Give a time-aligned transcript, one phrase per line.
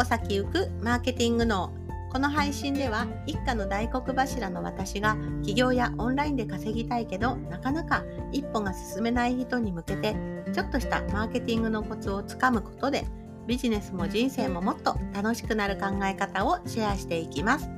[0.00, 1.74] 歩先行くマーケティング脳
[2.10, 8.02] この配信では一家の大黒柱の私が起業やオンラインで稼ぎたいけどなかなか
[8.32, 10.16] 一歩が進めない人に向けて
[10.54, 13.04] ちょっとしたマーケティングのコツをつかむことで
[13.46, 17.68] ビジネスも人生ももっと楽しくなる考え方をシェアしていきます。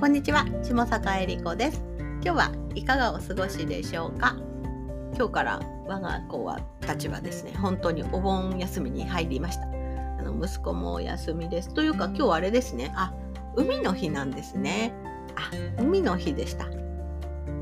[0.00, 1.80] こんにちは下坂恵理子です。
[2.22, 4.36] 今日はいかがお過ごしでしょうか？
[5.16, 7.52] 今日から我が子はたちはですね。
[7.56, 9.75] 本当にお盆休みに入りました。
[10.26, 11.72] の息子もお休みです。
[11.72, 12.92] というか今日あれですね。
[12.94, 13.12] あ
[13.54, 14.92] 海の日なんですね。
[15.36, 15.50] あ
[15.82, 16.66] 海の日でした。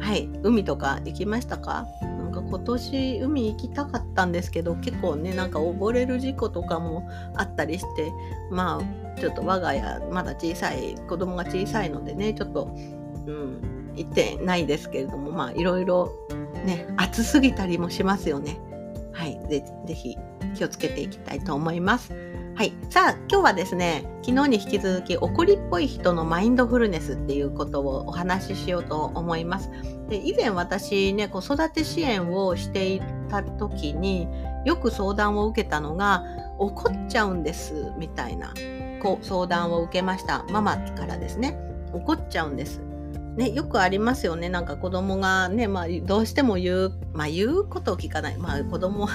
[0.00, 0.28] はい。
[0.42, 1.86] 海とか行きましたか？
[2.02, 8.10] なんか今年海行きたかったんですけど結構ねなんか溺れる事故とかもあったりして
[8.50, 12.74] まあちょっと我が家まだ小さい子供が小さいのでねちょっと
[13.26, 16.12] うん行ってないですけれどもまあいろいろ
[16.66, 18.58] ね暑すぎたりもしますよね。
[19.12, 19.40] はい。
[19.48, 20.16] ぜぜひ
[20.56, 22.12] 気をつけていきたいと思います。
[22.56, 22.72] はい。
[22.88, 29.70] さあ、今日はですね、昨日に引き続き、怒りっぽい人のマインドフルネスっていうことをお話ししようと思います。
[30.08, 34.28] で以前私ね、子育て支援をしていた時に、
[34.64, 36.22] よく相談を受けたのが、
[36.58, 38.54] 怒っちゃうんです、みたいな
[39.04, 40.44] こう相談を受けました。
[40.44, 41.58] ママからですね。
[41.92, 42.80] 怒っちゃうんです。
[43.36, 44.48] ね、よくありますよね。
[44.48, 48.38] なんか子供がね、まあ、どうしても言う、まあ、言うことを聞かない。
[48.38, 49.12] まあ、子供は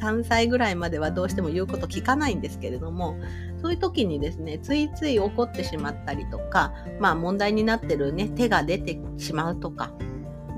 [0.00, 3.16] 3歳ぐらいまではどうしても言うこと聞かないんですけれども、
[3.60, 9.92] そういう時にですね、ついつい怒ってしまったりとか、まあ、問題になってるね、手が出てしまうとか、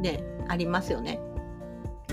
[0.03, 1.21] で、ありますよね。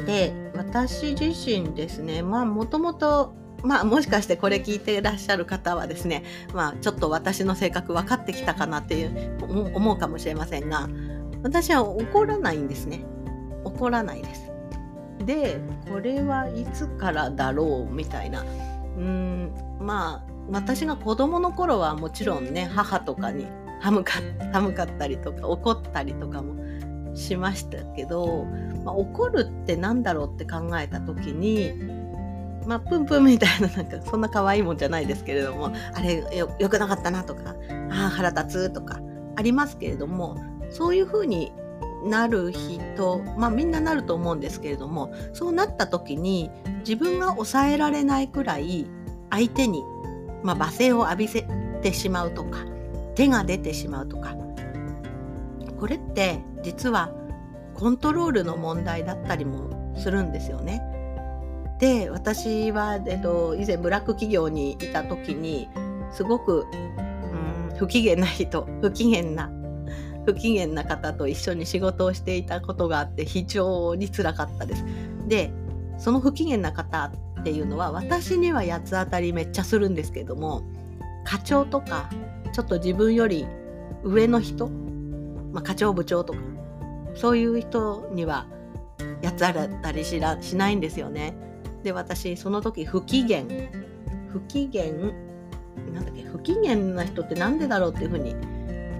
[0.06, 3.34] で、私自身ですね、まあ、もともと
[3.64, 9.38] まあもしかしてこれ聞いていらっしゃる方はですね、まあちょっと私の性格分かってきたかなっていう
[9.76, 10.88] 思うかもしれませんが、
[11.44, 13.06] 私は怒らないんですね。
[13.64, 14.52] 怒らないです。
[15.26, 18.44] で、これはいつからだろうみたいな。
[18.98, 23.48] うん、まあ私が子供の頃はもちろんね、母とかに
[23.82, 24.14] 歯向か
[24.52, 26.56] 歯向かったりとか怒ったりとかも
[27.16, 28.46] しましたけど、
[28.84, 31.74] まあ、怒るって何だろうって考えた時に
[32.66, 37.56] まあ、プンプンみたいな、なんか、そんな可愛いもんじゃないですけれども、あれよ、よくなかったなとか、
[37.92, 39.00] ああ、腹立つとか、
[39.36, 40.38] ありますけれども、
[40.70, 41.52] そういうふうに
[42.06, 46.50] なる人、まあみんななると思うんですけれども、そうなった時に、
[46.80, 48.88] 自分が抑えられないくらい、
[49.30, 49.84] 相手に、
[50.44, 51.48] まあ、罵声を浴びせ
[51.82, 52.60] てしまうとか、
[53.16, 54.36] 手が出てしまうとか、
[55.80, 57.14] これって実は
[57.74, 60.82] コントロールの問題だったりもするんですよね。
[61.80, 65.68] で私は、えっと、以前ブラック企業にいた時に
[66.12, 69.52] すごく、うん、不機嫌な人不機嫌な
[70.26, 74.86] 不機嫌な方と一緒に仕事をしていたことがあって非常につらかったです。
[75.28, 75.52] で
[75.98, 80.64] その不機嫌な方っていうのは私には八つ当たりめっちゃするんですけども
[81.24, 82.10] 課長とか
[82.54, 83.46] ちょっと自分より
[84.04, 84.68] 上の人、
[85.52, 86.40] まあ、課長部長とか
[87.16, 88.48] そういう人には
[89.24, 91.36] 八つ当たりししないんですよね。
[91.86, 93.44] で私その時不機嫌。
[94.30, 94.86] 不機嫌
[95.94, 98.36] なんだっけ不機嫌な人って何でだろうっていうふうに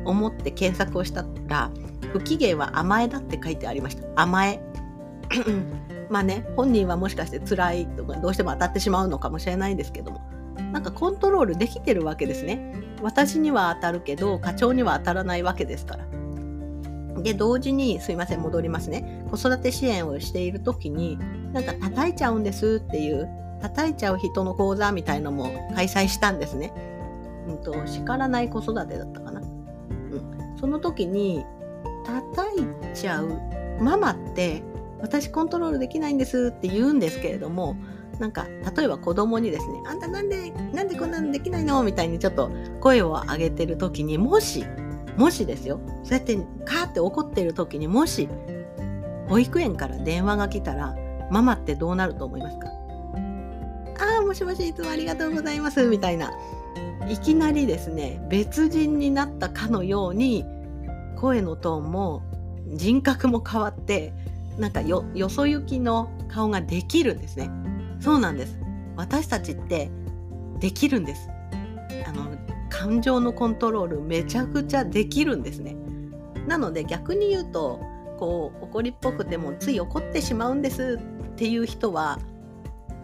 [0.06, 1.72] 思って検索をしたら
[2.14, 4.08] 不機嫌は甘えだって書いてありました。
[4.16, 4.62] 甘え。
[6.12, 10.22] まあね本人はもしかして辛いとかどうしても当たってしまうのかもしれないんですけども。
[10.72, 12.76] なんかコントロールできてるわけですね。
[13.02, 16.06] 私には当たるけど課長には当たらないわけですから。
[17.24, 19.26] で同時にすいません戻りますね。
[19.32, 21.18] 子育て支援をしている時に
[21.56, 23.30] なんか叩いちゃうんですっていう
[23.62, 26.74] 叩いちゃう人の講座みたいのも開催したんですね。
[27.48, 29.40] うんと、叱らない子育てだったかな。
[29.40, 31.46] うん、その時に
[32.06, 33.40] 叩いちゃう
[33.80, 34.64] ママって
[35.00, 37.78] 私コントロールできないんですって言うんですけれども
[38.20, 42.52] なんか例えば子供にですね「あんたなんでなんでこんなのできないの?」みたいにちょっと
[42.82, 44.66] 声を上げてる時にもし
[45.18, 48.30] もしですよそうやってカーって怒ってる時にもし
[49.28, 50.96] 保育園から電話が来たら
[51.32, 52.68] ママってどうなると思いますか？
[54.00, 55.86] ああ、もしもし、いつもありがとうございます。
[55.88, 56.32] みたいな。
[57.08, 60.44] いきなりですね、別人になったかのように、
[61.18, 62.24] 声のトーンも
[62.74, 64.14] 人格も変わって、
[64.58, 67.50] なんかよ、よそ行きの顔ができるんですね。
[68.00, 68.58] そうなんです。
[68.96, 69.92] 私たちって
[70.60, 71.30] できるんです。
[72.08, 72.36] あの、
[72.70, 75.76] 感情のコントロールめちゃくちゃできるんですね。
[76.48, 77.80] なので逆に言うと、
[78.18, 82.20] こう怒りっぽくてもつい怒ってしまうんですっていう人は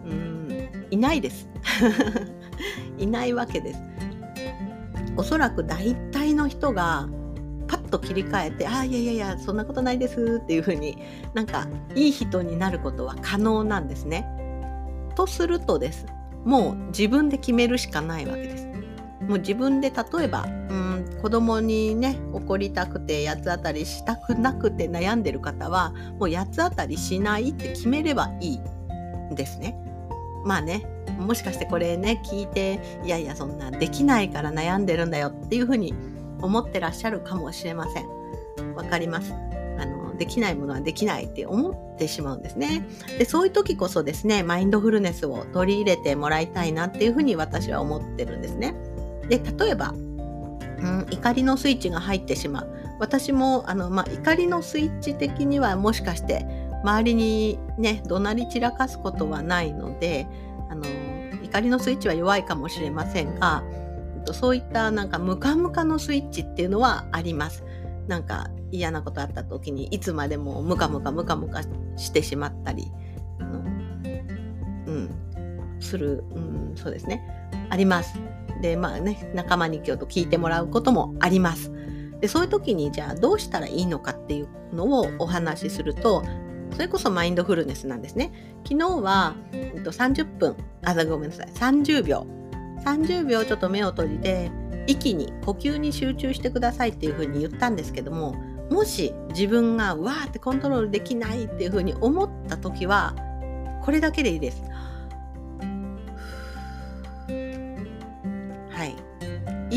[0.06, 1.48] うんいないです
[2.98, 3.80] いないわけです
[5.16, 7.08] おそらく大体の人が
[7.66, 10.98] パッと切り替えて「ああいやいやいやそんなことないです」っていうふうに
[11.34, 14.26] なんかいい人になることは可能なんですね。
[15.14, 16.06] とするとです
[16.44, 18.66] もう自分で決めるしかないわけです。
[19.26, 20.81] もう自分で例えば、うん、
[21.22, 28.56] 子供にね怒りたくて八つ当たりしたくなくて悩んでる方はもう八つ当たりしないって決めればいい
[29.32, 29.78] んですね。
[30.44, 30.84] まあね
[31.20, 35.94] もしかしてこれね聞いていやいやそんなできないから悩んでるんだよっていうふうに
[36.40, 38.74] 思ってらっしゃるかもしれません。
[38.74, 39.32] わかります。
[39.78, 42.84] あのできないものはできないって思ってしまうんですね。
[43.16, 48.74] でそういう時こそですねマインドフルネスを取り入れてもらいたいなっていうふうに私は思ってるんですね。
[49.28, 49.94] で例えば、
[50.82, 52.68] うん、怒りのスイッチが入ってしまう
[52.98, 56.44] 私もあの、まあ、怒りのスイッチ的にはもしかして
[56.82, 60.26] 周りにね怒鳴り散らかすことはないので
[60.68, 60.84] あの
[61.42, 63.62] 怒りのスイッチは弱いかもしれませんが
[64.32, 67.64] そういったなんかムカムカのスイッチっていうのはあります。
[68.06, 71.62] なんか嫌なことあった時にいつまでもムカムカムカムカ
[71.96, 72.90] してしまったり、
[73.40, 73.62] あのう
[74.92, 75.10] ん、
[75.80, 77.22] する、うん、そうですね
[77.70, 78.18] あります。
[78.60, 81.72] でまあね仲間に今日と聞いてもらうこともあります。
[82.20, 86.22] でそういう時にじゃあどうしたらいいのかっていうのをお話しすると
[86.72, 88.32] それこそマインドフルネスなんですね。
[88.64, 92.26] 昨日は、えっと、30分あごめんなさい30秒
[92.84, 94.50] 30秒ちょっと目を閉じて
[94.86, 98.34] 息に呼吸に集中してくださいっていうふうに言ったんですけども
[98.70, 103.14] もし自分がわーってコントロールできないっていうふうに思った時は
[103.82, 104.62] これだけでいいです。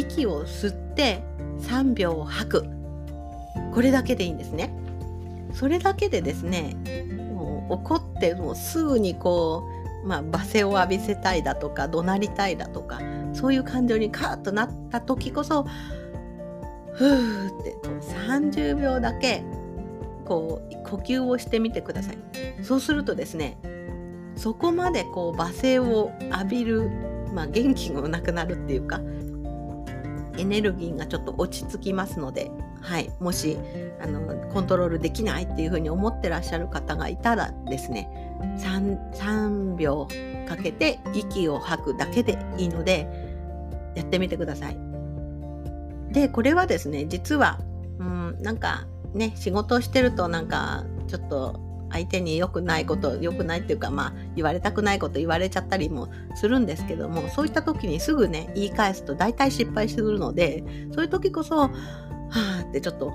[0.09, 1.23] 息を吸って
[1.61, 2.65] 3秒吐く
[3.73, 4.73] これだけでいいんですね。
[5.53, 6.75] それだけでですね
[7.33, 9.63] もう怒ってもうすぐにこ
[10.03, 12.99] う、まあ、罵声を浴びせたいだとか怒鳴りたいだとか
[13.33, 15.65] そういう感情にカーッとなった時こそ
[16.93, 19.43] ふーってこう30秒だけ
[20.25, 22.17] こう呼吸をしてみてください。
[22.63, 23.57] そうするとですね
[24.35, 26.89] そこまでこう罵声を浴びる、
[27.33, 28.99] まあ、元気がなくなるっていうか
[30.37, 32.51] エネルギーがちょっと落ち着きますので、
[32.81, 33.57] はい、もし
[34.01, 38.09] あのコントロールできないっていうふうに思ってらっしゃる方がいたらですね
[38.59, 40.07] 3, 3秒
[40.47, 43.07] かけて息を吐くだけでいいので
[43.95, 44.77] やってみてください。
[46.11, 47.59] でこれはですね実は
[47.99, 61.71] うんなんかね仕事をしてるとなんかちょっと相手に良くないこと良くないっていうかまあ言われたくないこと言われちゃったりもするんですけどもそういった時にすぐね言い返すと大体失敗するのでそういう時こそは
[62.31, 63.13] あってちょっと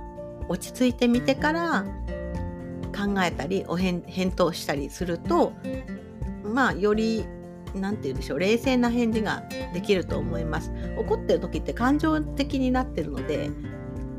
[0.48, 1.84] 落ち着いてみてから
[2.96, 4.02] 考えたりお返
[4.34, 5.52] 答したりすると
[6.42, 7.24] まあより
[7.74, 10.72] 何て言うんでしょう冷静な返事ができると思います。
[10.98, 13.50] 怒ってる時って感情的になってるので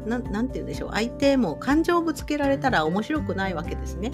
[0.05, 4.11] 何て言うんでしょう相手も感情をぶつけられたら面白くないわけですね。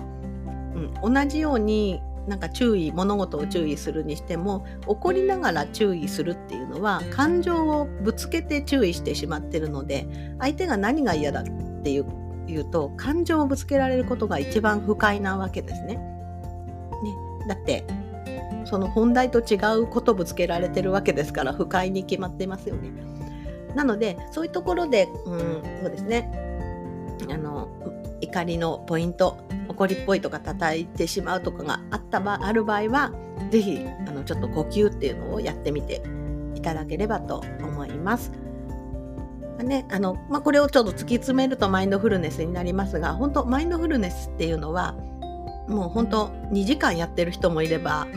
[1.03, 10.07] うん、同じようになんか注意物事を注意するにしても怒りながら注意するっていうのは感情をぶつけて注意してしまってるので
[10.39, 11.43] 相手が何が嫌だっ
[11.83, 12.05] ていう
[12.47, 15.95] 言うと感情をぶつけられることが一番不快なわけですね。
[15.95, 15.99] ね
[17.47, 17.85] だって
[18.65, 22.91] その本題と違うことぶつけられてるわけですから不快に決まってますよね。
[23.75, 25.39] なのでそういうところで、うん、
[25.81, 26.31] そうですね
[27.29, 27.69] あの
[28.21, 29.37] 怒りのポイント
[29.77, 33.11] 怒りっぽいとか叩いてしまうとかがあった場ある場合は
[33.51, 36.01] 是非あのちょっと呼吸っていうのをやってみて
[36.55, 38.31] いただければと思います。
[39.63, 44.93] ねあのまあ、これをちょっと突き詰めるとマインドフルネスになりますが本当マインドフルネスっていうのは
[45.67, 48.07] もう本当2時間やってる人もいれば、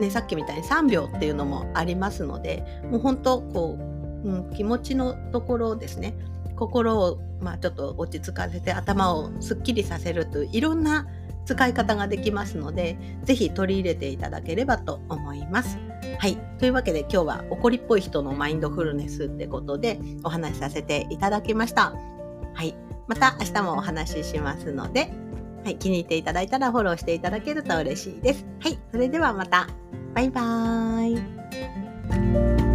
[0.00, 3.76] ね、さっきみたいに3秒っていうのもありますのでもう本当こ
[4.24, 6.14] う、うん、気持ちのところですね
[6.58, 11.06] 心をまあ、ちょっと落ち着かせて頭をすっきりさせるといういろんな
[11.44, 15.78] 使い方ができますので是非取り入れていただければと思います。
[16.18, 16.36] はい。
[16.58, 21.94] というわけで今日は怒りっぽい人のマインドフルネスってことでお話しさせていただきました。
[22.54, 22.74] はい。
[23.06, 25.10] また明日もお話ししますので、
[25.64, 28.44] はい、気に入っていただいたらフォローしていただけると嬉しいです。
[28.60, 28.78] はい。
[28.90, 29.68] それではまた。
[30.14, 32.67] バイバーイ。